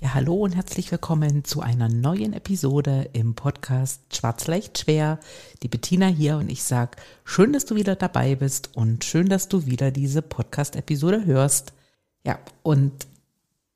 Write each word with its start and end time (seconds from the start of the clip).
Ja, 0.00 0.12
hallo 0.12 0.34
und 0.34 0.56
herzlich 0.56 0.90
willkommen 0.90 1.44
zu 1.44 1.60
einer 1.60 1.88
neuen 1.88 2.32
Episode 2.32 3.08
im 3.12 3.34
Podcast 3.34 4.00
Schwarz 4.12 4.48
leicht 4.48 4.80
schwer. 4.80 5.20
Die 5.62 5.68
Bettina 5.68 6.06
hier 6.06 6.36
und 6.36 6.50
ich 6.50 6.64
sag, 6.64 6.96
schön, 7.24 7.52
dass 7.52 7.64
du 7.64 7.76
wieder 7.76 7.94
dabei 7.94 8.34
bist 8.34 8.76
und 8.76 9.04
schön, 9.04 9.28
dass 9.28 9.46
du 9.46 9.66
wieder 9.66 9.92
diese 9.92 10.20
Podcast-Episode 10.20 11.24
hörst. 11.24 11.74
Ja, 12.26 12.40
und 12.64 13.06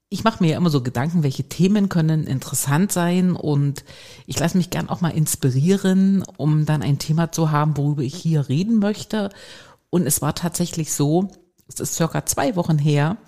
ich 0.08 0.24
mache 0.24 0.42
mir 0.42 0.50
ja 0.50 0.56
immer 0.56 0.70
so 0.70 0.82
Gedanken, 0.82 1.22
welche 1.22 1.44
Themen 1.44 1.88
können 1.88 2.26
interessant 2.26 2.90
sein 2.90 3.36
und 3.36 3.84
ich 4.26 4.40
lasse 4.40 4.56
mich 4.56 4.70
gern 4.70 4.88
auch 4.88 5.00
mal 5.00 5.10
inspirieren, 5.10 6.24
um 6.36 6.66
dann 6.66 6.82
ein 6.82 6.98
Thema 6.98 7.30
zu 7.30 7.52
haben, 7.52 7.76
worüber 7.76 8.02
ich 8.02 8.16
hier 8.16 8.48
reden 8.48 8.80
möchte. 8.80 9.30
Und 9.88 10.04
es 10.04 10.20
war 10.20 10.34
tatsächlich 10.34 10.92
so, 10.92 11.28
es 11.68 11.78
ist 11.78 11.94
circa 11.94 12.26
zwei 12.26 12.56
Wochen 12.56 12.78
her, 12.78 13.18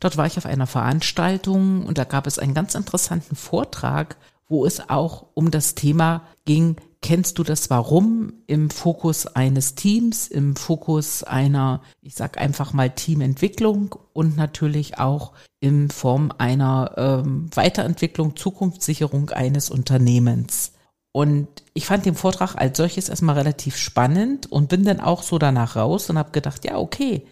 Dort 0.00 0.16
war 0.16 0.26
ich 0.26 0.38
auf 0.38 0.46
einer 0.46 0.66
Veranstaltung 0.66 1.84
und 1.84 1.98
da 1.98 2.04
gab 2.04 2.26
es 2.26 2.38
einen 2.38 2.54
ganz 2.54 2.74
interessanten 2.74 3.36
Vortrag, 3.36 4.16
wo 4.48 4.64
es 4.64 4.88
auch 4.88 5.26
um 5.34 5.50
das 5.50 5.74
Thema 5.74 6.22
ging, 6.44 6.76
kennst 7.00 7.38
du 7.38 7.44
das 7.44 7.70
Warum 7.70 8.32
im 8.46 8.70
Fokus 8.70 9.26
eines 9.26 9.74
Teams, 9.74 10.26
im 10.26 10.56
Fokus 10.56 11.22
einer, 11.22 11.82
ich 12.02 12.14
sag 12.14 12.38
einfach 12.38 12.72
mal 12.72 12.90
Teamentwicklung 12.90 13.94
und 14.12 14.36
natürlich 14.36 14.98
auch 14.98 15.32
in 15.60 15.90
Form 15.90 16.32
einer 16.38 16.94
ähm, 16.96 17.50
Weiterentwicklung, 17.54 18.36
Zukunftssicherung 18.36 19.30
eines 19.30 19.70
Unternehmens. 19.70 20.72
Und 21.12 21.48
ich 21.74 21.86
fand 21.86 22.06
den 22.06 22.14
Vortrag 22.14 22.54
als 22.56 22.76
solches 22.76 23.08
erstmal 23.08 23.36
relativ 23.36 23.76
spannend 23.76 24.50
und 24.50 24.68
bin 24.68 24.84
dann 24.84 25.00
auch 25.00 25.22
so 25.22 25.38
danach 25.38 25.76
raus 25.76 26.10
und 26.10 26.18
habe 26.18 26.32
gedacht, 26.32 26.64
ja, 26.64 26.78
okay, 26.78 27.26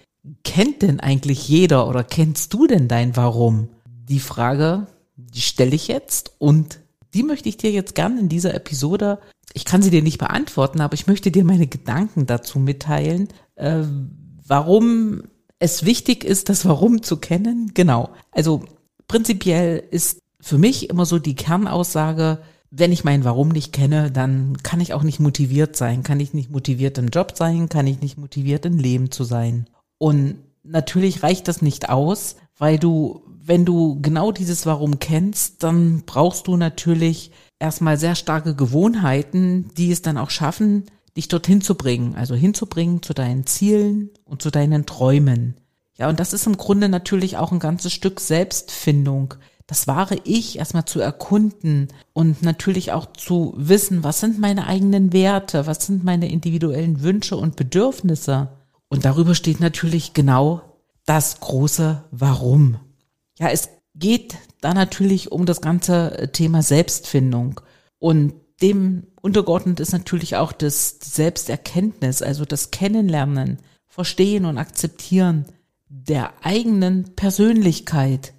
kennt 0.44 0.82
denn 0.82 1.00
eigentlich 1.00 1.48
jeder 1.48 1.88
oder 1.88 2.04
kennst 2.04 2.52
du 2.54 2.66
denn 2.66 2.88
dein 2.88 3.16
Warum? 3.16 3.68
Die 4.08 4.20
Frage, 4.20 4.86
die 5.16 5.40
stelle 5.40 5.74
ich 5.74 5.88
jetzt 5.88 6.32
und 6.38 6.80
die 7.14 7.22
möchte 7.22 7.48
ich 7.48 7.56
dir 7.56 7.70
jetzt 7.70 7.94
gerne 7.94 8.20
in 8.20 8.28
dieser 8.28 8.54
Episode, 8.54 9.18
ich 9.54 9.64
kann 9.64 9.82
sie 9.82 9.90
dir 9.90 10.02
nicht 10.02 10.18
beantworten, 10.18 10.80
aber 10.80 10.94
ich 10.94 11.06
möchte 11.06 11.30
dir 11.30 11.44
meine 11.44 11.66
Gedanken 11.66 12.26
dazu 12.26 12.58
mitteilen, 12.58 13.28
äh, 13.54 13.84
warum 14.46 15.22
es 15.58 15.84
wichtig 15.84 16.24
ist, 16.24 16.48
das 16.48 16.66
Warum 16.66 17.02
zu 17.02 17.16
kennen. 17.16 17.70
Genau. 17.72 18.10
Also 18.32 18.64
prinzipiell 19.08 19.82
ist 19.90 20.20
für 20.40 20.58
mich 20.58 20.90
immer 20.90 21.06
so 21.06 21.18
die 21.18 21.34
Kernaussage, 21.34 22.38
wenn 22.70 22.92
ich 22.92 23.04
mein 23.04 23.24
Warum 23.24 23.48
nicht 23.48 23.72
kenne, 23.72 24.10
dann 24.10 24.58
kann 24.62 24.80
ich 24.80 24.92
auch 24.92 25.02
nicht 25.02 25.20
motiviert 25.20 25.76
sein, 25.76 26.02
kann 26.02 26.20
ich 26.20 26.34
nicht 26.34 26.50
motiviert 26.50 26.98
im 26.98 27.08
Job 27.08 27.32
sein, 27.36 27.68
kann 27.68 27.86
ich 27.86 28.00
nicht 28.00 28.18
motiviert 28.18 28.66
im 28.66 28.78
Leben 28.78 29.10
zu 29.10 29.24
sein. 29.24 29.66
Und 29.98 30.36
natürlich 30.62 31.22
reicht 31.22 31.48
das 31.48 31.62
nicht 31.62 31.88
aus, 31.88 32.36
weil 32.58 32.78
du, 32.78 33.22
wenn 33.42 33.64
du 33.64 34.00
genau 34.00 34.32
dieses 34.32 34.66
Warum 34.66 34.98
kennst, 34.98 35.62
dann 35.62 36.02
brauchst 36.06 36.46
du 36.46 36.56
natürlich 36.56 37.30
erstmal 37.58 37.98
sehr 37.98 38.14
starke 38.14 38.54
Gewohnheiten, 38.54 39.70
die 39.76 39.90
es 39.90 40.02
dann 40.02 40.18
auch 40.18 40.30
schaffen, 40.30 40.84
dich 41.16 41.28
dorthin 41.28 41.60
zu 41.60 41.74
bringen, 41.74 42.14
also 42.14 42.34
hinzubringen 42.34 43.02
zu 43.02 43.14
deinen 43.14 43.46
Zielen 43.46 44.10
und 44.24 44.42
zu 44.42 44.50
deinen 44.50 44.86
Träumen. 44.86 45.54
Ja, 45.98 46.08
und 46.10 46.20
das 46.20 46.34
ist 46.34 46.46
im 46.46 46.58
Grunde 46.58 46.88
natürlich 46.88 47.38
auch 47.38 47.52
ein 47.52 47.58
ganzes 47.58 47.92
Stück 47.92 48.20
Selbstfindung. 48.20 49.34
Das 49.66 49.88
wahre 49.88 50.18
Ich 50.24 50.58
erstmal 50.58 50.84
zu 50.84 51.00
erkunden 51.00 51.88
und 52.12 52.42
natürlich 52.42 52.92
auch 52.92 53.06
zu 53.06 53.54
wissen, 53.56 54.04
was 54.04 54.20
sind 54.20 54.38
meine 54.38 54.66
eigenen 54.66 55.12
Werte, 55.12 55.66
was 55.66 55.86
sind 55.86 56.04
meine 56.04 56.30
individuellen 56.30 57.02
Wünsche 57.02 57.36
und 57.36 57.56
Bedürfnisse. 57.56 58.48
Und 58.88 59.04
darüber 59.04 59.34
steht 59.34 59.60
natürlich 59.60 60.12
genau 60.12 60.62
das 61.04 61.40
große 61.40 62.04
Warum. 62.10 62.78
Ja, 63.38 63.48
es 63.48 63.68
geht 63.94 64.36
da 64.60 64.74
natürlich 64.74 65.32
um 65.32 65.46
das 65.46 65.60
ganze 65.60 66.30
Thema 66.32 66.62
Selbstfindung. 66.62 67.60
Und 67.98 68.34
dem 68.62 69.06
untergeordnet 69.20 69.80
ist 69.80 69.92
natürlich 69.92 70.36
auch 70.36 70.52
das 70.52 70.98
Selbsterkenntnis, 71.02 72.22
also 72.22 72.44
das 72.44 72.70
Kennenlernen, 72.70 73.58
Verstehen 73.86 74.44
und 74.44 74.58
Akzeptieren 74.58 75.46
der 75.88 76.44
eigenen 76.44 77.14
Persönlichkeit. 77.14 78.32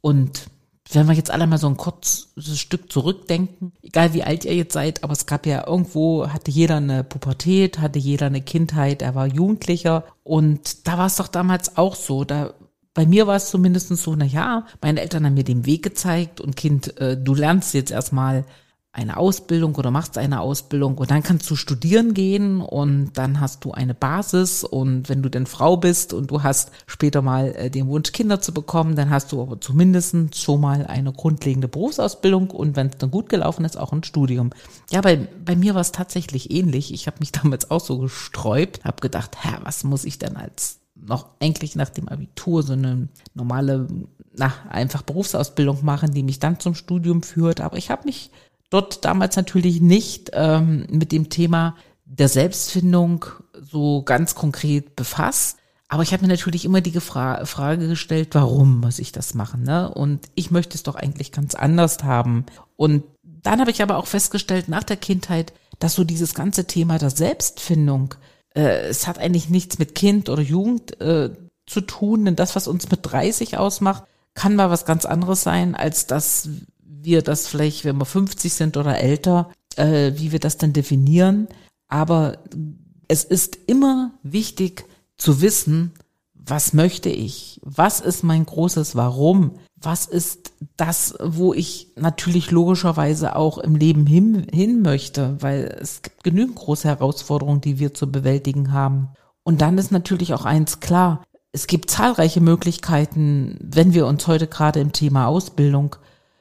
Und 0.00 0.49
wenn 0.92 1.06
wir 1.06 1.14
jetzt 1.14 1.30
alle 1.30 1.46
mal 1.46 1.58
so 1.58 1.68
ein 1.68 1.76
kurzes 1.76 2.58
Stück 2.58 2.90
zurückdenken, 2.90 3.72
egal 3.82 4.12
wie 4.14 4.24
alt 4.24 4.44
ihr 4.44 4.54
jetzt 4.54 4.72
seid, 4.72 5.04
aber 5.04 5.12
es 5.12 5.26
gab 5.26 5.46
ja 5.46 5.66
irgendwo, 5.66 6.28
hatte 6.28 6.50
jeder 6.50 6.76
eine 6.76 7.04
Pubertät, 7.04 7.78
hatte 7.78 7.98
jeder 7.98 8.26
eine 8.26 8.40
Kindheit, 8.40 9.02
er 9.02 9.14
war 9.14 9.26
Jugendlicher. 9.26 10.04
Und 10.24 10.86
da 10.86 10.98
war 10.98 11.06
es 11.06 11.16
doch 11.16 11.28
damals 11.28 11.76
auch 11.76 11.94
so, 11.94 12.24
da 12.24 12.54
bei 12.92 13.06
mir 13.06 13.26
war 13.26 13.36
es 13.36 13.50
zumindest 13.50 13.88
so, 13.96 14.16
na 14.16 14.24
ja, 14.24 14.66
meine 14.82 15.00
Eltern 15.00 15.24
haben 15.24 15.34
mir 15.34 15.44
den 15.44 15.64
Weg 15.64 15.82
gezeigt 15.82 16.40
und 16.40 16.56
Kind, 16.56 16.98
äh, 17.00 17.16
du 17.16 17.34
lernst 17.34 17.72
jetzt 17.74 17.92
erstmal 17.92 18.44
eine 18.92 19.18
Ausbildung 19.18 19.76
oder 19.76 19.92
machst 19.92 20.18
eine 20.18 20.40
Ausbildung 20.40 20.98
und 20.98 21.12
dann 21.12 21.22
kannst 21.22 21.48
du 21.48 21.54
studieren 21.54 22.12
gehen 22.12 22.60
und 22.60 23.12
dann 23.14 23.38
hast 23.38 23.64
du 23.64 23.70
eine 23.70 23.94
Basis 23.94 24.64
und 24.64 25.08
wenn 25.08 25.22
du 25.22 25.28
denn 25.28 25.46
Frau 25.46 25.76
bist 25.76 26.12
und 26.12 26.30
du 26.32 26.42
hast 26.42 26.72
später 26.88 27.22
mal 27.22 27.54
äh, 27.54 27.70
den 27.70 27.86
Wunsch, 27.86 28.10
Kinder 28.10 28.40
zu 28.40 28.52
bekommen, 28.52 28.96
dann 28.96 29.10
hast 29.10 29.30
du 29.30 29.42
aber 29.42 29.60
zumindest 29.60 30.34
schon 30.34 30.60
mal 30.60 30.86
eine 30.86 31.12
grundlegende 31.12 31.68
Berufsausbildung 31.68 32.50
und 32.50 32.74
wenn 32.74 32.88
es 32.88 32.96
dann 32.98 33.12
gut 33.12 33.28
gelaufen 33.28 33.64
ist, 33.64 33.78
auch 33.78 33.92
ein 33.92 34.02
Studium. 34.02 34.50
Ja, 34.90 35.02
bei, 35.02 35.28
bei 35.44 35.54
mir 35.54 35.74
war 35.74 35.82
es 35.82 35.92
tatsächlich 35.92 36.50
ähnlich. 36.50 36.92
Ich 36.92 37.06
habe 37.06 37.18
mich 37.20 37.30
damals 37.32 37.70
auch 37.70 37.80
so 37.80 37.98
gesträubt, 37.98 38.84
habe 38.84 39.00
gedacht, 39.00 39.36
hä, 39.44 39.58
was 39.62 39.84
muss 39.84 40.04
ich 40.04 40.18
denn 40.18 40.36
als 40.36 40.80
noch 40.96 41.30
eigentlich 41.38 41.76
nach 41.76 41.90
dem 41.90 42.08
Abitur 42.08 42.62
so 42.62 42.72
eine 42.72 43.08
normale 43.34 43.86
na, 44.36 44.52
einfach 44.68 45.02
Berufsausbildung 45.02 45.84
machen, 45.84 46.12
die 46.12 46.22
mich 46.22 46.38
dann 46.38 46.60
zum 46.60 46.74
Studium 46.74 47.22
führt. 47.22 47.60
Aber 47.60 47.76
ich 47.76 47.90
habe 47.90 48.04
mich 48.04 48.30
dort 48.70 49.04
damals 49.04 49.36
natürlich 49.36 49.80
nicht 49.80 50.30
ähm, 50.32 50.86
mit 50.90 51.12
dem 51.12 51.28
Thema 51.28 51.76
der 52.04 52.28
Selbstfindung 52.28 53.26
so 53.60 54.02
ganz 54.02 54.34
konkret 54.34 54.96
befasst. 54.96 55.58
Aber 55.88 56.02
ich 56.04 56.12
habe 56.12 56.22
mir 56.22 56.28
natürlich 56.28 56.64
immer 56.64 56.80
die 56.80 56.92
Gefra 56.92 57.44
Frage 57.46 57.88
gestellt, 57.88 58.28
warum 58.32 58.80
muss 58.80 59.00
ich 59.00 59.10
das 59.12 59.34
machen? 59.34 59.64
Ne? 59.64 59.92
Und 59.92 60.28
ich 60.34 60.50
möchte 60.50 60.76
es 60.76 60.84
doch 60.84 60.94
eigentlich 60.94 61.32
ganz 61.32 61.54
anders 61.54 62.02
haben. 62.04 62.46
Und 62.76 63.02
dann 63.22 63.60
habe 63.60 63.70
ich 63.70 63.82
aber 63.82 63.96
auch 63.96 64.06
festgestellt 64.06 64.68
nach 64.68 64.84
der 64.84 64.96
Kindheit, 64.96 65.52
dass 65.80 65.94
so 65.94 66.04
dieses 66.04 66.34
ganze 66.34 66.66
Thema 66.66 66.98
der 66.98 67.10
Selbstfindung, 67.10 68.14
äh, 68.54 68.88
es 68.88 69.06
hat 69.06 69.18
eigentlich 69.18 69.48
nichts 69.48 69.78
mit 69.78 69.94
Kind 69.94 70.28
oder 70.28 70.42
Jugend 70.42 71.00
äh, 71.00 71.30
zu 71.66 71.80
tun, 71.80 72.24
denn 72.24 72.36
das, 72.36 72.54
was 72.54 72.68
uns 72.68 72.90
mit 72.90 73.00
30 73.02 73.56
ausmacht, 73.58 74.04
kann 74.34 74.56
mal 74.56 74.70
was 74.70 74.84
ganz 74.84 75.04
anderes 75.04 75.42
sein, 75.42 75.74
als 75.74 76.06
das, 76.06 76.48
wir 77.02 77.22
das 77.22 77.46
vielleicht, 77.46 77.84
wenn 77.84 77.98
wir 77.98 78.04
50 78.04 78.52
sind 78.52 78.76
oder 78.76 78.98
älter, 78.98 79.50
äh, 79.76 80.12
wie 80.16 80.32
wir 80.32 80.40
das 80.40 80.58
dann 80.58 80.72
definieren. 80.72 81.48
Aber 81.88 82.38
es 83.08 83.24
ist 83.24 83.58
immer 83.66 84.12
wichtig 84.22 84.84
zu 85.16 85.40
wissen, 85.40 85.92
was 86.34 86.72
möchte 86.72 87.10
ich? 87.10 87.60
Was 87.62 88.00
ist 88.00 88.22
mein 88.22 88.46
großes 88.46 88.96
Warum? 88.96 89.52
Was 89.76 90.06
ist 90.06 90.52
das, 90.76 91.14
wo 91.22 91.54
ich 91.54 91.92
natürlich 91.96 92.50
logischerweise 92.50 93.36
auch 93.36 93.58
im 93.58 93.76
Leben 93.76 94.06
hin, 94.06 94.46
hin 94.52 94.82
möchte? 94.82 95.36
Weil 95.40 95.76
es 95.80 96.02
gibt 96.02 96.24
genügend 96.24 96.56
große 96.56 96.88
Herausforderungen, 96.88 97.60
die 97.60 97.78
wir 97.78 97.94
zu 97.94 98.10
bewältigen 98.10 98.72
haben. 98.72 99.08
Und 99.42 99.60
dann 99.60 99.78
ist 99.78 99.90
natürlich 99.90 100.34
auch 100.34 100.44
eins 100.44 100.80
klar. 100.80 101.22
Es 101.52 101.66
gibt 101.66 101.90
zahlreiche 101.90 102.40
Möglichkeiten, 102.40 103.56
wenn 103.60 103.94
wir 103.94 104.06
uns 104.06 104.26
heute 104.26 104.46
gerade 104.46 104.80
im 104.80 104.92
Thema 104.92 105.26
Ausbildung 105.26 105.96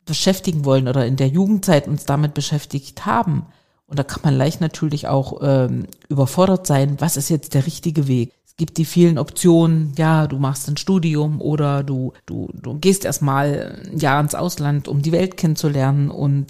beschäftigen 0.09 0.65
wollen 0.65 0.89
oder 0.89 1.05
in 1.05 1.15
der 1.15 1.29
Jugendzeit 1.29 1.87
uns 1.87 2.03
damit 2.03 2.33
beschäftigt 2.33 3.05
haben. 3.05 3.45
Und 3.87 3.97
da 3.97 4.03
kann 4.03 4.21
man 4.23 4.35
leicht 4.35 4.59
natürlich 4.59 5.07
auch 5.07 5.39
ähm, 5.41 5.87
überfordert 6.09 6.67
sein, 6.67 6.97
was 6.99 7.15
ist 7.15 7.29
jetzt 7.29 7.53
der 7.53 7.65
richtige 7.65 8.07
Weg? 8.07 8.33
Es 8.45 8.55
gibt 8.57 8.77
die 8.77 8.85
vielen 8.85 9.17
Optionen, 9.17 9.93
ja, 9.97 10.27
du 10.27 10.37
machst 10.37 10.67
ein 10.67 10.77
Studium 10.77 11.39
oder 11.39 11.83
du, 11.83 12.13
du, 12.25 12.49
du 12.53 12.77
gehst 12.77 13.05
erstmal 13.05 13.81
ein 13.89 13.97
Jahr 13.97 14.19
ins 14.19 14.35
Ausland, 14.35 14.87
um 14.87 15.01
die 15.01 15.13
Welt 15.13 15.37
kennenzulernen. 15.37 16.11
Und 16.11 16.47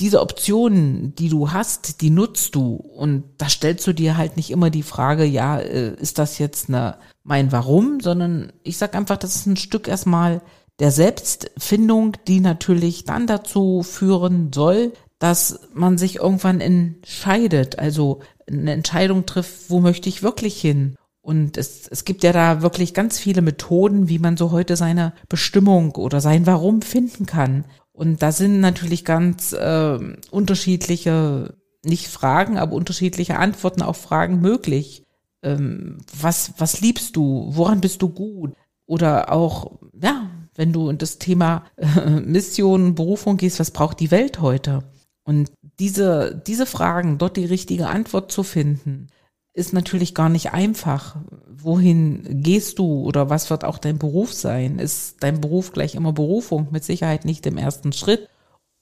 diese 0.00 0.22
Optionen, 0.22 1.14
die 1.14 1.28
du 1.28 1.52
hast, 1.52 2.00
die 2.00 2.10
nutzt 2.10 2.54
du. 2.54 2.74
Und 2.76 3.24
da 3.36 3.48
stellst 3.48 3.86
du 3.86 3.92
dir 3.92 4.16
halt 4.16 4.36
nicht 4.36 4.50
immer 4.50 4.70
die 4.70 4.82
Frage, 4.82 5.24
ja, 5.24 5.58
äh, 5.58 5.94
ist 5.96 6.18
das 6.18 6.38
jetzt 6.38 6.68
eine, 6.68 6.96
mein 7.22 7.52
Warum, 7.52 8.00
sondern 8.00 8.52
ich 8.62 8.78
sag 8.78 8.94
einfach, 8.94 9.18
das 9.18 9.36
ist 9.36 9.46
ein 9.46 9.58
Stück 9.58 9.86
erstmal 9.86 10.40
der 10.80 10.90
Selbstfindung, 10.90 12.16
die 12.26 12.40
natürlich 12.40 13.04
dann 13.04 13.26
dazu 13.26 13.82
führen 13.82 14.52
soll, 14.52 14.92
dass 15.18 15.60
man 15.74 15.98
sich 15.98 16.16
irgendwann 16.16 16.60
entscheidet, 16.60 17.78
also 17.78 18.20
eine 18.50 18.72
Entscheidung 18.72 19.26
trifft, 19.26 19.68
wo 19.68 19.80
möchte 19.80 20.08
ich 20.08 20.22
wirklich 20.22 20.58
hin? 20.60 20.96
Und 21.20 21.58
es, 21.58 21.86
es 21.86 22.06
gibt 22.06 22.24
ja 22.24 22.32
da 22.32 22.62
wirklich 22.62 22.94
ganz 22.94 23.18
viele 23.18 23.42
Methoden, 23.42 24.08
wie 24.08 24.18
man 24.18 24.38
so 24.38 24.50
heute 24.50 24.76
seine 24.76 25.12
Bestimmung 25.28 25.94
oder 25.96 26.22
sein 26.22 26.46
Warum 26.46 26.80
finden 26.80 27.26
kann. 27.26 27.66
Und 27.92 28.22
da 28.22 28.32
sind 28.32 28.60
natürlich 28.60 29.04
ganz 29.04 29.52
äh, 29.52 29.98
unterschiedliche, 30.30 31.54
nicht 31.84 32.08
Fragen, 32.08 32.56
aber 32.56 32.72
unterschiedliche 32.72 33.38
Antworten 33.38 33.82
auf 33.82 33.98
Fragen 33.98 34.40
möglich. 34.40 35.04
Ähm, 35.42 35.98
was, 36.18 36.54
was 36.56 36.80
liebst 36.80 37.16
du? 37.16 37.50
Woran 37.50 37.82
bist 37.82 38.00
du 38.00 38.08
gut? 38.08 38.54
Oder 38.86 39.30
auch, 39.30 39.78
ja, 39.92 40.30
wenn 40.54 40.72
du 40.72 40.88
in 40.88 40.98
das 40.98 41.18
Thema 41.18 41.64
äh, 41.76 42.10
Mission, 42.20 42.94
Berufung 42.94 43.36
gehst, 43.36 43.60
was 43.60 43.70
braucht 43.70 44.00
die 44.00 44.10
Welt 44.10 44.40
heute? 44.40 44.84
Und 45.24 45.50
diese, 45.78 46.40
diese 46.46 46.66
Fragen, 46.66 47.18
dort 47.18 47.36
die 47.36 47.44
richtige 47.44 47.88
Antwort 47.88 48.32
zu 48.32 48.42
finden, 48.42 49.08
ist 49.52 49.72
natürlich 49.72 50.14
gar 50.14 50.28
nicht 50.28 50.52
einfach. 50.52 51.16
Wohin 51.48 52.42
gehst 52.42 52.78
du 52.78 53.02
oder 53.02 53.30
was 53.30 53.50
wird 53.50 53.64
auch 53.64 53.78
dein 53.78 53.98
Beruf 53.98 54.32
sein? 54.32 54.78
Ist 54.78 55.16
dein 55.20 55.40
Beruf 55.40 55.72
gleich 55.72 55.94
immer 55.94 56.12
Berufung? 56.12 56.68
Mit 56.70 56.84
Sicherheit 56.84 57.24
nicht 57.24 57.46
im 57.46 57.58
ersten 57.58 57.92
Schritt. 57.92 58.28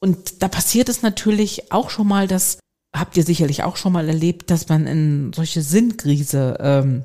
Und 0.00 0.42
da 0.42 0.48
passiert 0.48 0.88
es 0.88 1.02
natürlich 1.02 1.72
auch 1.72 1.90
schon 1.90 2.06
mal, 2.06 2.28
das 2.28 2.58
habt 2.94 3.16
ihr 3.16 3.24
sicherlich 3.24 3.64
auch 3.64 3.76
schon 3.76 3.92
mal 3.92 4.08
erlebt, 4.08 4.50
dass 4.50 4.68
man 4.68 4.86
in 4.86 5.32
solche 5.32 5.62
Sinnkrise 5.62 6.56
ähm, 6.60 7.04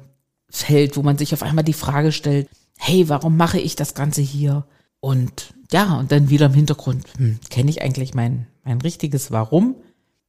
fällt, 0.49 0.95
wo 0.95 1.01
man 1.01 1.17
sich 1.17 1.33
auf 1.33 1.43
einmal 1.43 1.63
die 1.63 1.73
Frage 1.73 2.11
stellt, 2.11 2.49
hey, 2.77 3.09
warum 3.09 3.37
mache 3.37 3.59
ich 3.59 3.75
das 3.75 3.93
Ganze 3.93 4.21
hier? 4.21 4.65
Und 4.99 5.53
ja, 5.71 5.97
und 5.97 6.11
dann 6.11 6.29
wieder 6.29 6.45
im 6.47 6.53
Hintergrund, 6.53 7.05
hm, 7.17 7.39
kenne 7.49 7.69
ich 7.69 7.81
eigentlich 7.81 8.13
mein, 8.13 8.47
mein 8.63 8.79
richtiges 8.81 9.31
Warum? 9.31 9.75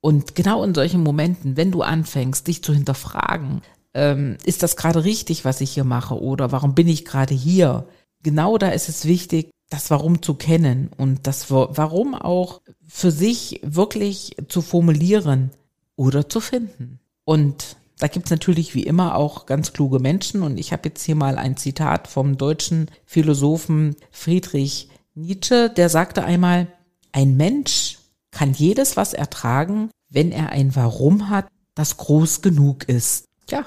Und 0.01 0.35
genau 0.35 0.65
in 0.65 0.75
solchen 0.75 1.03
Momenten, 1.03 1.57
wenn 1.57 1.71
du 1.71 1.83
anfängst, 1.83 2.47
dich 2.47 2.63
zu 2.63 2.75
hinterfragen, 2.75 3.63
ähm, 3.95 4.37
ist 4.45 4.63
das 4.63 4.77
gerade 4.77 5.05
richtig, 5.05 5.45
was 5.45 5.61
ich 5.61 5.71
hier 5.71 5.85
mache 5.85 6.21
oder 6.21 6.53
warum 6.53 6.75
bin 6.75 6.89
ich 6.89 7.05
gerade 7.05 7.35
hier? 7.35 7.87
Genau 8.23 8.59
da 8.59 8.69
ist 8.69 8.89
es 8.89 9.05
wichtig, 9.07 9.51
das 9.71 9.91
Warum 9.91 10.23
zu 10.23 10.35
kennen 10.35 10.91
und 10.97 11.27
das 11.27 11.51
Warum 11.51 12.15
auch 12.15 12.61
für 12.87 13.11
sich 13.11 13.61
wirklich 13.63 14.37
zu 14.49 14.63
formulieren 14.63 15.51
oder 15.97 16.29
zu 16.29 16.41
finden. 16.41 17.01
Und 17.25 17.77
da 17.99 18.09
gibt's 18.09 18.31
natürlich 18.31 18.75
wie 18.75 18.83
immer 18.83 19.15
auch 19.15 19.47
ganz 19.47 19.73
kluge 19.73 19.99
Menschen 19.99 20.43
und 20.43 20.59
ich 20.59 20.73
habe 20.73 20.89
jetzt 20.89 21.05
hier 21.05 21.15
mal 21.15 21.39
ein 21.39 21.57
Zitat 21.57 22.09
vom 22.09 22.37
deutschen 22.37 22.91
Philosophen 23.05 23.97
Friedrich 24.11 24.89
Nietzsche, 25.15 25.71
der 25.71 25.89
sagte 25.89 26.25
einmal, 26.25 26.67
ein 27.13 27.37
Mensch 27.37 27.99
kann 28.33 28.53
jedes 28.53 28.97
was 28.97 29.15
ertragen, 29.15 29.91
wenn 30.09 30.33
er 30.33 30.51
ein 30.51 30.75
Warum 30.75 31.31
hat, 31.31 31.47
das 31.75 31.97
groß 31.97 32.43
genug 32.43 32.89
ist. 32.89 33.27
Ja, 33.49 33.65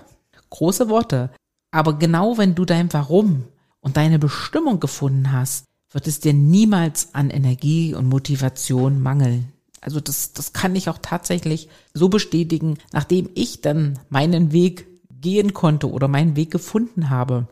große 0.50 0.90
Worte. 0.90 1.32
Aber 1.72 1.98
genau 1.98 2.38
wenn 2.38 2.56
du 2.56 2.66
dein 2.66 2.92
Warum 2.92 3.46
und 3.80 3.96
deine 3.96 4.20
Bestimmung 4.20 4.80
gefunden 4.80 5.32
hast, 5.32 5.66
wird 5.92 6.08
es 6.08 6.20
dir 6.20 6.34
niemals 6.34 7.14
an 7.14 7.30
Energie 7.30 7.94
und 7.94 8.08
Motivation 8.08 9.02
mangeln. 9.02 9.54
Also 9.82 10.00
das, 10.00 10.34
das 10.34 10.54
kann 10.54 10.76
ich 10.76 10.90
auch 10.90 10.98
tatsächlich 11.02 11.70
so 11.94 12.10
bestätigen, 12.10 12.78
nachdem 12.92 13.30
ich 13.36 13.62
dann 13.62 14.00
meinen 14.10 14.52
Weg 14.52 14.88
gehen 15.10 15.54
konnte 15.54 15.90
oder 15.90 16.08
meinen 16.08 16.36
Weg 16.36 16.52
gefunden 16.52 17.10
habe, 17.10 17.48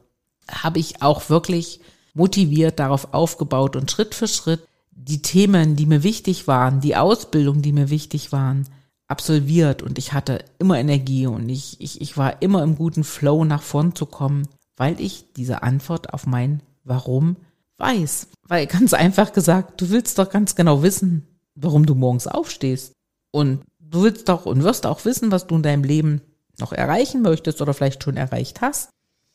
habe 0.49 0.79
ich 0.79 1.01
auch 1.01 1.29
wirklich 1.29 1.79
motiviert 2.13 2.79
darauf 2.79 3.13
aufgebaut 3.13 3.75
und 3.75 3.91
Schritt 3.91 4.15
für 4.15 4.27
Schritt 4.27 4.67
die 4.91 5.21
Themen, 5.21 5.75
die 5.75 5.85
mir 5.85 6.03
wichtig 6.03 6.47
waren, 6.47 6.79
die 6.79 6.95
Ausbildung, 6.95 7.61
die 7.61 7.73
mir 7.73 7.89
wichtig 7.89 8.31
waren, 8.31 8.67
absolviert 9.07 9.83
und 9.83 9.97
ich 9.97 10.13
hatte 10.13 10.43
immer 10.57 10.79
Energie 10.79 11.27
und 11.27 11.47
ich, 11.49 11.79
ich, 11.79 12.01
ich 12.01 12.17
war 12.17 12.41
immer 12.41 12.63
im 12.63 12.75
guten 12.75 13.03
Flow 13.03 13.45
nach 13.45 13.61
vorn 13.61 13.93
zu 13.93 14.05
kommen, 14.05 14.47
weil 14.77 14.99
ich 14.99 15.33
diese 15.35 15.63
Antwort 15.63 16.13
auf 16.13 16.25
mein 16.25 16.63
Warum 16.83 17.35
weiß. 17.77 18.29
Weil 18.47 18.67
ganz 18.67 18.93
einfach 18.93 19.33
gesagt, 19.33 19.81
du 19.81 19.89
willst 19.89 20.17
doch 20.17 20.29
ganz 20.29 20.55
genau 20.55 20.81
wissen, 20.81 21.27
warum 21.55 21.85
du 21.85 21.95
morgens 21.95 22.27
aufstehst. 22.27 22.93
Und 23.31 23.61
du 23.79 24.03
willst 24.03 24.29
doch 24.29 24.45
und 24.45 24.63
wirst 24.63 24.85
auch 24.85 25.05
wissen, 25.05 25.31
was 25.31 25.47
du 25.47 25.55
in 25.55 25.63
deinem 25.63 25.83
Leben 25.83 26.21
noch 26.59 26.71
erreichen 26.71 27.21
möchtest 27.21 27.61
oder 27.61 27.73
vielleicht 27.73 28.03
schon 28.03 28.17
erreicht 28.17 28.61
hast. 28.61 28.89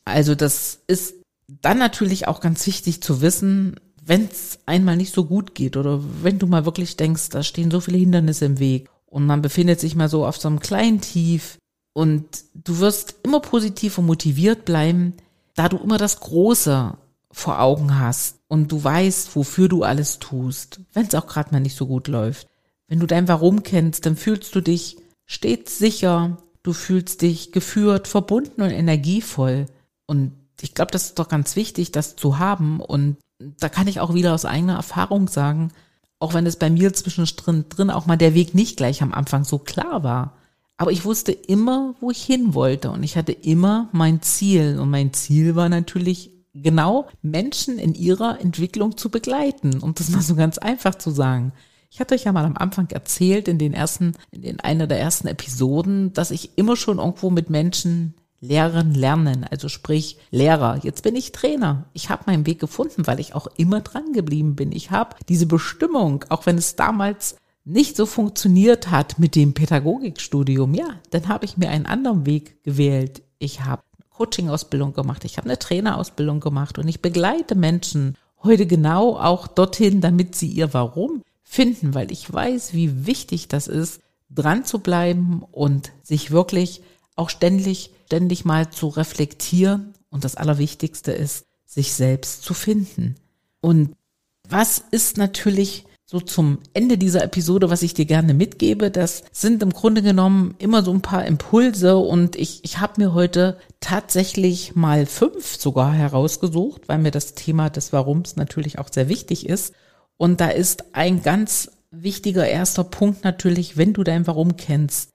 Also 0.05 0.35
das 0.35 0.79
ist 0.87 1.15
dann 1.47 1.77
natürlich 1.77 2.27
auch 2.27 2.39
ganz 2.39 2.65
wichtig 2.65 3.03
zu 3.03 3.21
wissen, 3.21 3.79
wenn 4.03 4.25
es 4.25 4.59
einmal 4.65 4.97
nicht 4.97 5.13
so 5.13 5.25
gut 5.25 5.53
geht 5.53 5.77
oder 5.77 6.01
wenn 6.23 6.39
du 6.39 6.47
mal 6.47 6.65
wirklich 6.65 6.97
denkst, 6.97 7.29
da 7.29 7.43
stehen 7.43 7.69
so 7.69 7.79
viele 7.79 7.99
Hindernisse 7.99 8.45
im 8.45 8.59
Weg 8.59 8.89
und 9.05 9.25
man 9.25 9.41
befindet 9.41 9.79
sich 9.79 9.95
mal 9.95 10.09
so 10.09 10.25
auf 10.25 10.37
so 10.37 10.47
einem 10.47 10.59
kleinen 10.59 11.01
Tief 11.01 11.57
und 11.93 12.25
du 12.55 12.79
wirst 12.79 13.15
immer 13.23 13.41
positiv 13.41 13.97
und 13.97 14.05
motiviert 14.05 14.65
bleiben, 14.65 15.13
da 15.55 15.69
du 15.69 15.77
immer 15.77 15.97
das 15.97 16.19
Große 16.19 16.97
vor 17.31 17.59
Augen 17.59 17.99
hast 17.99 18.39
und 18.47 18.71
du 18.71 18.83
weißt, 18.83 19.35
wofür 19.35 19.67
du 19.69 19.83
alles 19.83 20.19
tust, 20.19 20.81
wenn 20.93 21.05
es 21.05 21.15
auch 21.15 21.27
gerade 21.27 21.51
mal 21.51 21.59
nicht 21.59 21.75
so 21.75 21.87
gut 21.87 22.07
läuft. 22.07 22.47
Wenn 22.87 22.99
du 22.99 23.07
dein 23.07 23.27
Warum 23.27 23.63
kennst, 23.63 24.05
dann 24.05 24.17
fühlst 24.17 24.53
du 24.53 24.61
dich 24.61 24.97
stets 25.25 25.77
sicher, 25.77 26.37
du 26.63 26.73
fühlst 26.73 27.21
dich 27.21 27.51
geführt, 27.51 28.07
verbunden 28.07 28.61
und 28.61 28.71
energievoll. 28.71 29.67
Und 30.05 30.33
ich 30.59 30.73
glaube, 30.73 30.91
das 30.91 31.05
ist 31.05 31.19
doch 31.19 31.29
ganz 31.29 31.55
wichtig, 31.55 31.91
das 31.91 32.15
zu 32.17 32.37
haben. 32.37 32.81
Und 32.81 33.17
da 33.39 33.69
kann 33.69 33.87
ich 33.87 33.99
auch 33.99 34.13
wieder 34.13 34.33
aus 34.33 34.45
eigener 34.45 34.75
Erfahrung 34.75 35.27
sagen, 35.27 35.71
auch 36.19 36.33
wenn 36.33 36.45
es 36.45 36.57
bei 36.57 36.69
mir 36.69 36.93
zwischendrin 36.93 37.65
drin 37.69 37.89
auch 37.89 38.05
mal 38.05 38.17
der 38.17 38.33
Weg 38.33 38.53
nicht 38.53 38.77
gleich 38.77 39.01
am 39.01 39.13
Anfang 39.13 39.43
so 39.43 39.57
klar 39.57 40.03
war. 40.03 40.37
Aber 40.77 40.91
ich 40.91 41.05
wusste 41.05 41.31
immer, 41.31 41.95
wo 41.99 42.11
ich 42.11 42.23
hin 42.23 42.53
wollte 42.53 42.91
und 42.91 43.03
ich 43.03 43.15
hatte 43.15 43.31
immer 43.31 43.87
mein 43.91 44.21
Ziel. 44.21 44.79
Und 44.79 44.89
mein 44.89 45.13
Ziel 45.13 45.55
war 45.55 45.69
natürlich 45.69 46.31
genau 46.53 47.07
Menschen 47.21 47.79
in 47.79 47.93
ihrer 47.93 48.39
Entwicklung 48.39 48.97
zu 48.97 49.09
begleiten, 49.09 49.79
um 49.79 49.93
das 49.93 50.09
mal 50.09 50.21
so 50.21 50.35
ganz 50.35 50.57
einfach 50.57 50.95
zu 50.95 51.11
sagen. 51.11 51.53
Ich 51.89 51.99
hatte 51.99 52.15
euch 52.15 52.23
ja 52.23 52.31
mal 52.31 52.45
am 52.45 52.57
Anfang 52.57 52.89
erzählt, 52.89 53.47
in 53.47 53.57
den 53.57 53.73
ersten, 53.73 54.13
in 54.31 54.59
einer 54.61 54.87
der 54.87 54.99
ersten 54.99 55.27
Episoden, 55.27 56.13
dass 56.13 56.31
ich 56.31 56.57
immer 56.57 56.77
schon 56.77 56.99
irgendwo 56.99 57.29
mit 57.29 57.49
Menschen 57.49 58.15
lehren, 58.39 58.93
lernen, 58.95 59.45
also 59.49 59.69
sprich 59.69 60.17
Lehrer. 60.31 60.79
Jetzt 60.83 61.03
bin 61.03 61.15
ich 61.15 61.31
Trainer. 61.31 61.85
Ich 61.93 62.09
habe 62.09 62.23
meinen 62.25 62.45
Weg 62.45 62.59
gefunden, 62.59 63.05
weil 63.07 63.19
ich 63.19 63.35
auch 63.35 63.47
immer 63.57 63.81
dran 63.81 64.13
geblieben 64.13 64.55
bin. 64.55 64.71
Ich 64.71 64.89
habe 64.89 65.15
diese 65.29 65.45
Bestimmung, 65.45 66.25
auch 66.29 66.45
wenn 66.45 66.57
es 66.57 66.75
damals 66.75 67.35
nicht 67.63 67.95
so 67.95 68.05
funktioniert 68.05 68.89
hat 68.89 69.19
mit 69.19 69.35
dem 69.35 69.53
Pädagogikstudium, 69.53 70.73
ja, 70.73 70.99
dann 71.11 71.27
habe 71.27 71.45
ich 71.45 71.57
mir 71.57 71.69
einen 71.69 71.85
anderen 71.85 72.25
Weg 72.25 72.63
gewählt. 72.63 73.21
Ich 73.37 73.63
habe 73.63 73.83
Coaching-Ausbildung 74.11 74.93
gemacht, 74.93 75.25
ich 75.25 75.37
habe 75.37 75.49
eine 75.49 75.59
Trainerausbildung 75.59 76.39
gemacht 76.39 76.77
und 76.77 76.87
ich 76.87 77.01
begleite 77.01 77.55
Menschen 77.55 78.17
heute 78.43 78.67
genau 78.67 79.17
auch 79.17 79.47
dorthin, 79.47 80.01
damit 80.01 80.35
sie 80.35 80.47
ihr 80.47 80.73
Warum 80.73 81.23
finden, 81.43 81.93
weil 81.93 82.11
ich 82.11 82.31
weiß, 82.31 82.73
wie 82.73 83.05
wichtig 83.05 83.47
das 83.47 83.67
ist, 83.67 84.01
dran 84.29 84.65
zu 84.65 84.79
bleiben 84.79 85.43
und 85.51 85.91
sich 86.03 86.31
wirklich 86.31 86.81
auch 87.15 87.29
ständig, 87.29 87.91
ständig 88.05 88.45
mal 88.45 88.69
zu 88.69 88.87
reflektieren. 88.87 89.93
Und 90.09 90.23
das 90.23 90.35
Allerwichtigste 90.35 91.11
ist, 91.11 91.45
sich 91.65 91.93
selbst 91.93 92.43
zu 92.43 92.53
finden. 92.53 93.15
Und 93.61 93.95
was 94.47 94.83
ist 94.91 95.17
natürlich 95.17 95.85
so 96.11 96.19
zum 96.19 96.59
Ende 96.73 96.97
dieser 96.97 97.23
Episode, 97.23 97.69
was 97.69 97.83
ich 97.83 97.93
dir 97.93 98.03
gerne 98.03 98.33
mitgebe, 98.33 98.91
das 98.91 99.23
sind 99.31 99.63
im 99.63 99.71
Grunde 99.71 100.01
genommen 100.01 100.55
immer 100.57 100.83
so 100.83 100.91
ein 100.91 100.99
paar 100.99 101.25
Impulse 101.25 101.95
und 101.95 102.35
ich, 102.35 102.65
ich 102.65 102.81
habe 102.81 103.01
mir 103.01 103.13
heute 103.13 103.57
tatsächlich 103.79 104.75
mal 104.75 105.05
fünf 105.05 105.55
sogar 105.55 105.93
herausgesucht, 105.93 106.89
weil 106.89 106.97
mir 106.97 107.11
das 107.11 107.33
Thema 107.33 107.69
des 107.69 107.93
Warums 107.93 108.35
natürlich 108.35 108.77
auch 108.77 108.89
sehr 108.91 109.07
wichtig 109.07 109.47
ist. 109.47 109.73
Und 110.17 110.41
da 110.41 110.49
ist 110.49 110.93
ein 110.95 111.23
ganz 111.23 111.71
wichtiger 111.91 112.45
erster 112.45 112.83
Punkt 112.83 113.23
natürlich, 113.23 113.77
wenn 113.77 113.93
du 113.93 114.03
dein 114.03 114.27
Warum 114.27 114.57
kennst, 114.57 115.11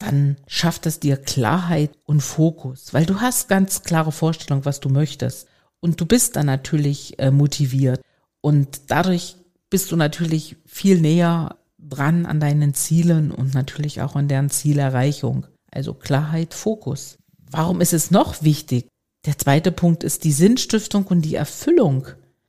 dann 0.00 0.36
schafft 0.48 0.84
es 0.86 0.98
dir 0.98 1.16
Klarheit 1.16 1.92
und 2.06 2.22
Fokus, 2.22 2.92
weil 2.92 3.06
du 3.06 3.20
hast 3.20 3.48
ganz 3.48 3.84
klare 3.84 4.10
Vorstellung, 4.10 4.64
was 4.64 4.80
du 4.80 4.88
möchtest. 4.88 5.46
Und 5.78 6.00
du 6.00 6.06
bist 6.06 6.34
dann 6.34 6.46
natürlich 6.46 7.20
äh, 7.20 7.30
motiviert. 7.30 8.00
Und 8.40 8.80
dadurch 8.88 9.36
bist 9.70 9.90
du 9.92 9.96
natürlich 9.96 10.56
viel 10.66 11.00
näher 11.00 11.56
dran 11.78 12.26
an 12.26 12.40
deinen 12.40 12.74
Zielen 12.74 13.30
und 13.30 13.54
natürlich 13.54 14.02
auch 14.02 14.16
an 14.16 14.28
deren 14.28 14.50
Zielerreichung. 14.50 15.46
Also 15.70 15.94
Klarheit, 15.94 16.52
Fokus. 16.52 17.18
Warum 17.50 17.80
ist 17.80 17.92
es 17.92 18.10
noch 18.10 18.42
wichtig? 18.42 18.88
Der 19.26 19.38
zweite 19.38 19.72
Punkt 19.72 20.04
ist 20.04 20.24
die 20.24 20.32
Sinnstiftung 20.32 21.06
und 21.06 21.22
die 21.22 21.34
Erfüllung. 21.34 22.08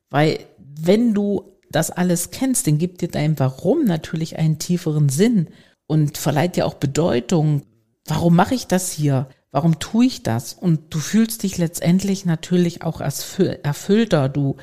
Weil 0.09 0.39
wenn 0.57 1.13
du 1.13 1.57
das 1.69 1.91
alles 1.91 2.31
kennst, 2.31 2.67
dann 2.67 2.77
gibt 2.77 3.01
dir 3.01 3.07
dein 3.07 3.39
Warum 3.39 3.85
natürlich 3.85 4.37
einen 4.37 4.59
tieferen 4.59 5.09
Sinn 5.09 5.47
und 5.87 6.17
verleiht 6.17 6.55
dir 6.55 6.65
auch 6.65 6.73
Bedeutung. 6.75 7.63
Warum 8.05 8.35
mache 8.35 8.55
ich 8.55 8.67
das 8.67 8.91
hier? 8.91 9.27
Warum 9.51 9.79
tue 9.79 10.05
ich 10.05 10.23
das? 10.23 10.53
Und 10.53 10.93
du 10.93 10.99
fühlst 10.99 11.43
dich 11.43 11.57
letztendlich 11.57 12.25
natürlich 12.25 12.83
auch 12.83 13.01
erfüllter. 13.01 14.29
Du 14.29 14.55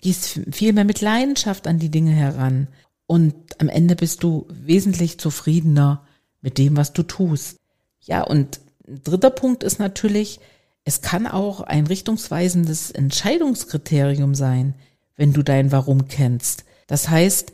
gehst 0.00 0.40
viel 0.52 0.72
mehr 0.72 0.84
mit 0.84 1.00
Leidenschaft 1.00 1.66
an 1.66 1.80
die 1.80 1.90
Dinge 1.90 2.12
heran. 2.12 2.68
Und 3.06 3.34
am 3.58 3.68
Ende 3.68 3.96
bist 3.96 4.22
du 4.22 4.46
wesentlich 4.48 5.18
zufriedener 5.18 6.06
mit 6.42 6.58
dem, 6.58 6.76
was 6.76 6.92
du 6.92 7.02
tust. 7.02 7.58
Ja, 8.00 8.22
und 8.22 8.60
dritter 8.86 9.30
Punkt 9.30 9.64
ist 9.64 9.80
natürlich, 9.80 10.38
es 10.84 11.00
kann 11.00 11.26
auch 11.26 11.60
ein 11.60 11.88
richtungsweisendes 11.88 12.92
Entscheidungskriterium 12.92 14.36
sein, 14.36 14.74
wenn 15.16 15.32
du 15.32 15.42
dein 15.42 15.72
Warum 15.72 16.06
kennst. 16.06 16.64
Das 16.86 17.08
heißt, 17.08 17.52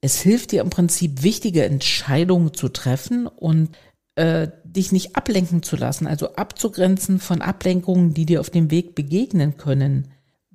es 0.00 0.20
hilft 0.20 0.52
dir 0.52 0.60
im 0.60 0.70
Prinzip 0.70 1.24
wichtige 1.24 1.64
Entscheidungen 1.64 2.54
zu 2.54 2.68
treffen 2.68 3.26
und 3.26 3.70
äh, 4.18 4.50
dich 4.64 4.90
nicht 4.90 5.14
ablenken 5.14 5.62
zu 5.62 5.76
lassen, 5.76 6.08
also 6.08 6.34
abzugrenzen 6.34 7.20
von 7.20 7.40
Ablenkungen, 7.40 8.14
die 8.14 8.26
dir 8.26 8.40
auf 8.40 8.50
dem 8.50 8.70
Weg 8.72 8.96
begegnen 8.96 9.56
können. 9.56 10.08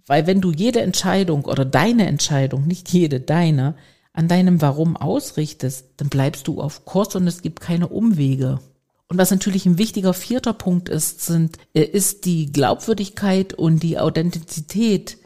Weil 0.05 0.27
wenn 0.27 0.41
du 0.41 0.51
jede 0.51 0.81
Entscheidung 0.81 1.45
oder 1.45 1.63
deine 1.63 2.07
Entscheidung, 2.07 2.67
nicht 2.67 2.89
jede, 2.89 3.21
deine, 3.21 3.75
an 4.11 4.27
deinem 4.27 4.61
Warum 4.61 4.97
ausrichtest, 4.97 5.85
dann 5.97 6.09
bleibst 6.09 6.47
du 6.49 6.61
auf 6.61 6.83
Kurs 6.83 7.15
und 7.15 7.25
es 7.25 7.41
gibt 7.41 7.61
keine 7.61 7.87
Umwege. 7.87 8.59
Und 9.07 9.17
was 9.17 9.31
natürlich 9.31 9.65
ein 9.65 9.77
wichtiger 9.77 10.13
vierter 10.13 10.53
Punkt 10.53 10.89
ist, 10.89 11.21
sind, 11.21 11.57
äh, 11.73 11.83
ist 11.83 12.25
die 12.25 12.51
Glaubwürdigkeit 12.51 13.53
und 13.53 13.81
die 13.81 13.97
Authentizität. 13.97 15.19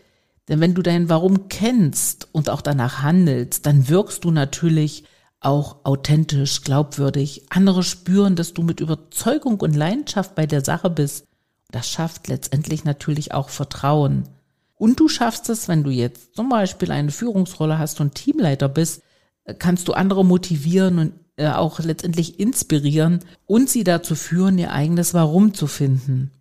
Denn 0.48 0.60
wenn 0.60 0.76
du 0.76 0.84
dein 0.84 1.10
Warum 1.10 1.50
kennst 1.50 2.28
und 2.32 2.52
auch 2.52 2.62
danach 2.62 3.02
handelst, 3.02 3.66
dann 3.66 3.90
wirkst 3.90 4.24
du 4.24 4.32
natürlich 4.32 5.06
auch 5.40 5.86
authentisch, 5.86 6.62
glaubwürdig. 6.62 7.46
Andere 7.50 7.84
spüren, 7.84 8.36
dass 8.36 8.54
du 8.54 8.64
mit 8.64 8.80
Überzeugung 8.80 9.60
und 9.60 9.76
Leidenschaft 9.76 10.36
bei 10.36 10.46
der 10.46 10.64
Sache 10.64 10.90
bist. 10.90 11.26
Das 11.72 11.90
schafft 11.90 12.28
letztendlich 12.28 12.86
natürlich 12.86 13.34
auch 13.34 13.50
Vertrauen. 13.50 14.30
Und 14.76 15.00
du 15.00 15.08
schaffst 15.08 15.50
es, 15.50 15.68
wenn 15.68 15.84
du 15.84 15.90
jetzt 15.90 16.36
zum 16.36 16.50
Beispiel 16.50 16.92
eine 16.92 17.12
Führungsrolle 17.12 17.80
hast 17.80 18.00
und 18.00 18.16
Teamleiter 18.16 18.70
bist, 18.70 19.02
kannst 19.60 19.88
du 19.88 19.94
andere 19.94 20.24
motivieren 20.24 21.00
und 21.00 21.14
äh, 21.38 21.50
auch 21.50 21.80
letztendlich 21.80 22.40
inspirieren 22.40 23.20
und 23.46 23.70
sie 23.70 23.84
dazu 23.84 24.16
führen, 24.16 24.58
ihr 24.58 24.72
eigenes 24.72 25.14
Warum 25.14 25.54
zu 25.54 25.68
finden. 25.68 26.32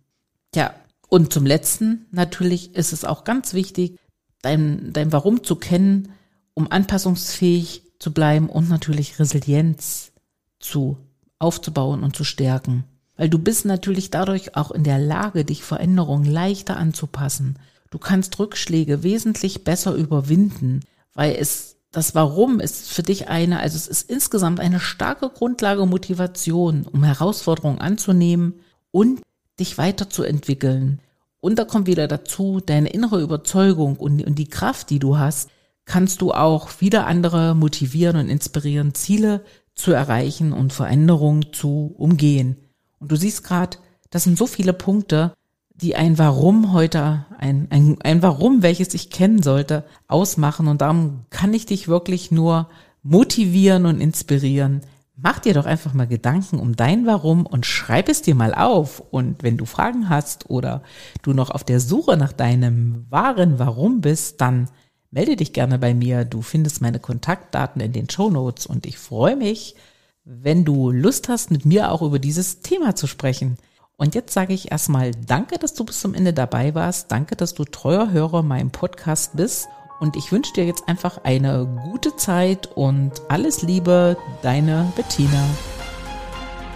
Ja, 0.55 0.73
und 1.09 1.31
zum 1.31 1.45
letzten 1.45 2.05
natürlich 2.11 2.75
ist 2.75 2.93
es 2.93 3.05
auch 3.05 3.23
ganz 3.23 3.53
wichtig, 3.53 3.97
dein, 4.41 4.91
dein 4.93 5.11
Warum 5.13 5.43
zu 5.43 5.55
kennen, 5.55 6.09
um 6.53 6.71
anpassungsfähig 6.71 7.83
zu 7.99 8.13
bleiben 8.13 8.49
und 8.49 8.69
natürlich 8.69 9.19
Resilienz 9.19 10.11
zu 10.59 10.97
aufzubauen 11.39 12.03
und 12.03 12.15
zu 12.15 12.23
stärken. 12.23 12.83
Weil 13.15 13.29
du 13.29 13.39
bist 13.39 13.65
natürlich 13.65 14.11
dadurch 14.11 14.55
auch 14.55 14.71
in 14.71 14.83
der 14.83 14.99
Lage, 14.99 15.43
dich 15.43 15.63
Veränderungen 15.63 16.25
leichter 16.25 16.77
anzupassen. 16.77 17.57
Du 17.89 17.97
kannst 17.97 18.37
Rückschläge 18.37 19.03
wesentlich 19.03 19.63
besser 19.63 19.95
überwinden, 19.95 20.81
weil 21.13 21.35
es 21.35 21.77
das 21.91 22.13
Warum 22.13 22.59
ist 22.59 22.91
für 22.91 23.01
dich 23.01 23.27
eine, 23.29 23.59
also 23.59 23.75
es 23.75 23.87
ist 23.87 24.09
insgesamt 24.09 24.59
eine 24.59 24.79
starke 24.79 25.29
Grundlage 25.29 25.85
Motivation, 25.85 26.83
um 26.83 27.03
Herausforderungen 27.03 27.79
anzunehmen 27.79 28.59
und 28.91 29.21
dich 29.59 29.77
weiterzuentwickeln. 29.77 30.99
Und 31.39 31.57
da 31.57 31.65
kommt 31.65 31.87
wieder 31.87 32.07
dazu, 32.07 32.61
deine 32.63 32.89
innere 32.89 33.21
Überzeugung 33.21 33.95
und, 33.95 34.23
und 34.25 34.35
die 34.35 34.49
Kraft, 34.49 34.89
die 34.89 34.99
du 34.99 35.17
hast, 35.17 35.49
kannst 35.87 36.21
du 36.21 36.33
auch 36.33 36.69
wieder 36.79 37.07
andere 37.07 37.55
motivieren 37.55 38.17
und 38.17 38.29
inspirieren, 38.29 38.93
Ziele 38.93 39.43
zu 39.73 39.93
erreichen 39.93 40.53
und 40.53 40.73
Veränderungen 40.73 41.53
zu 41.53 41.95
umgehen. 41.97 42.57
Und 42.99 43.11
du 43.11 43.15
siehst 43.15 43.43
gerade, 43.43 43.77
das 44.11 44.25
sind 44.25 44.37
so 44.37 44.47
viele 44.47 44.73
Punkte, 44.73 45.33
die 45.73 45.95
ein 45.95 46.17
Warum 46.17 46.73
heute, 46.73 47.25
ein, 47.37 47.67
ein, 47.69 47.97
ein 48.01 48.21
Warum, 48.21 48.63
welches 48.63 48.93
ich 48.93 49.09
kennen 49.09 49.41
sollte, 49.41 49.85
ausmachen. 50.07 50.67
Und 50.67 50.81
darum 50.81 51.25
kann 51.29 51.53
ich 51.53 51.65
dich 51.65 51.87
wirklich 51.87 52.31
nur 52.31 52.69
motivieren 53.01 53.85
und 53.85 54.01
inspirieren. 54.01 54.81
Mach 55.15 55.39
dir 55.39 55.53
doch 55.53 55.65
einfach 55.65 55.93
mal 55.93 56.07
Gedanken 56.07 56.59
um 56.59 56.75
dein 56.75 57.05
Warum 57.05 57.45
und 57.45 57.65
schreib 57.65 58.09
es 58.09 58.21
dir 58.21 58.35
mal 58.35 58.53
auf. 58.53 58.99
Und 59.11 59.41
wenn 59.41 59.57
du 59.57 59.65
Fragen 59.65 60.09
hast 60.09 60.49
oder 60.49 60.83
du 61.21 61.33
noch 61.33 61.49
auf 61.49 61.63
der 61.63 61.79
Suche 61.79 62.17
nach 62.17 62.33
deinem 62.33 63.05
wahren 63.09 63.57
Warum 63.57 64.01
bist, 64.01 64.41
dann 64.41 64.67
melde 65.11 65.35
dich 65.35 65.53
gerne 65.53 65.79
bei 65.79 65.93
mir. 65.93 66.25
Du 66.25 66.41
findest 66.41 66.81
meine 66.81 66.99
Kontaktdaten 66.99 67.81
in 67.81 67.93
den 67.93 68.09
Show 68.09 68.29
Notes 68.29 68.65
und 68.65 68.85
ich 68.85 68.97
freue 68.97 69.35
mich, 69.35 69.75
wenn 70.23 70.65
du 70.65 70.91
Lust 70.91 71.29
hast, 71.29 71.51
mit 71.51 71.65
mir 71.65 71.91
auch 71.91 72.01
über 72.01 72.19
dieses 72.19 72.61
Thema 72.61 72.95
zu 72.95 73.07
sprechen. 73.07 73.57
Und 73.95 74.13
jetzt 74.13 74.33
sage 74.33 74.53
ich 74.53 74.71
erstmal 74.71 75.11
Danke, 75.11 75.57
dass 75.57 75.73
du 75.73 75.83
bis 75.83 76.01
zum 76.01 76.13
Ende 76.13 76.33
dabei 76.33 76.75
warst. 76.75 77.11
Danke, 77.11 77.35
dass 77.35 77.55
du 77.55 77.63
treuer 77.63 78.11
Hörer 78.11 78.43
meinem 78.43 78.69
Podcast 78.69 79.35
bist. 79.35 79.67
Und 79.99 80.15
ich 80.15 80.31
wünsche 80.31 80.53
dir 80.53 80.65
jetzt 80.65 80.87
einfach 80.87 81.23
eine 81.23 81.65
gute 81.83 82.15
Zeit 82.15 82.67
und 82.75 83.13
alles 83.29 83.63
Liebe, 83.63 84.15
deine 84.43 84.91
Bettina. 84.95 85.43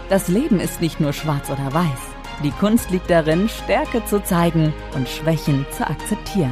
Das 0.10 0.28
Leben 0.28 0.60
ist 0.60 0.82
nicht 0.82 1.00
nur 1.00 1.14
schwarz 1.14 1.50
oder 1.52 1.72
weiß. 1.72 2.00
Die 2.44 2.52
Kunst 2.52 2.90
liegt 2.90 3.12
darin, 3.12 3.48
Stärke 3.48 4.04
zu 4.06 4.24
zeigen 4.24 4.74
und 4.96 5.08
Schwächen 5.08 5.68
zu 5.78 5.88
akzeptieren. 5.88 6.52